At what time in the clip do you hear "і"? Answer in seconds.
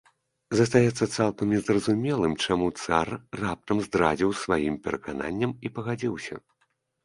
5.69-5.77